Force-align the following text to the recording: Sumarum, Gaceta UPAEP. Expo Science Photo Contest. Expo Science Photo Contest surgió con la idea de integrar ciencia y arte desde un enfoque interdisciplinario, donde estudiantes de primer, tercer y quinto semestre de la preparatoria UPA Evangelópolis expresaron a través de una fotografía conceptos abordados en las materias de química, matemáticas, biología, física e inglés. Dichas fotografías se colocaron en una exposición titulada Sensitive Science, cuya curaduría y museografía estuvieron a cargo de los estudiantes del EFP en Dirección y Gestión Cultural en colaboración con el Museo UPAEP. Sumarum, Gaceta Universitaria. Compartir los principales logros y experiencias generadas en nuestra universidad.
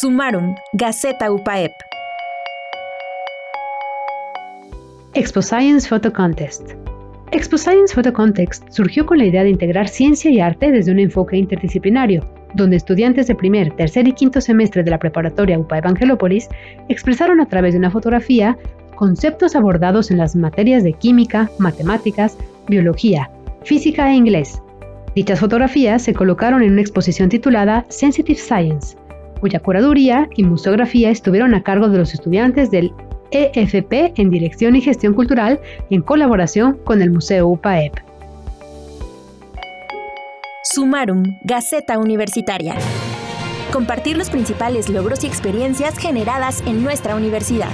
Sumarum, 0.00 0.54
Gaceta 0.72 1.30
UPAEP. 1.30 1.72
Expo 5.12 5.42
Science 5.42 5.86
Photo 5.86 6.10
Contest. 6.10 6.70
Expo 7.32 7.58
Science 7.58 7.94
Photo 7.94 8.10
Contest 8.10 8.64
surgió 8.70 9.04
con 9.04 9.18
la 9.18 9.26
idea 9.26 9.42
de 9.42 9.50
integrar 9.50 9.88
ciencia 9.88 10.30
y 10.30 10.40
arte 10.40 10.70
desde 10.70 10.90
un 10.90 11.00
enfoque 11.00 11.36
interdisciplinario, 11.36 12.26
donde 12.54 12.76
estudiantes 12.76 13.26
de 13.26 13.34
primer, 13.34 13.76
tercer 13.76 14.08
y 14.08 14.12
quinto 14.12 14.40
semestre 14.40 14.82
de 14.82 14.90
la 14.90 14.98
preparatoria 14.98 15.58
UPA 15.58 15.78
Evangelópolis 15.78 16.48
expresaron 16.88 17.42
a 17.42 17.46
través 17.46 17.74
de 17.74 17.80
una 17.80 17.90
fotografía 17.90 18.56
conceptos 18.94 19.54
abordados 19.54 20.10
en 20.10 20.16
las 20.16 20.34
materias 20.34 20.82
de 20.82 20.94
química, 20.94 21.50
matemáticas, 21.58 22.38
biología, 22.68 23.30
física 23.64 24.10
e 24.10 24.14
inglés. 24.14 24.62
Dichas 25.14 25.40
fotografías 25.40 26.00
se 26.00 26.14
colocaron 26.14 26.62
en 26.62 26.72
una 26.72 26.80
exposición 26.80 27.28
titulada 27.28 27.84
Sensitive 27.90 28.38
Science, 28.38 28.96
cuya 29.40 29.60
curaduría 29.60 30.28
y 30.36 30.44
museografía 30.44 31.10
estuvieron 31.10 31.54
a 31.54 31.62
cargo 31.62 31.88
de 31.88 31.98
los 31.98 32.14
estudiantes 32.14 32.70
del 32.70 32.92
EFP 33.30 34.12
en 34.16 34.30
Dirección 34.30 34.76
y 34.76 34.80
Gestión 34.80 35.14
Cultural 35.14 35.60
en 35.90 36.02
colaboración 36.02 36.78
con 36.84 37.02
el 37.02 37.10
Museo 37.10 37.48
UPAEP. 37.48 37.94
Sumarum, 40.62 41.22
Gaceta 41.44 41.98
Universitaria. 41.98 42.76
Compartir 43.72 44.16
los 44.16 44.30
principales 44.30 44.88
logros 44.88 45.24
y 45.24 45.26
experiencias 45.26 45.96
generadas 45.96 46.62
en 46.66 46.82
nuestra 46.82 47.16
universidad. 47.16 47.70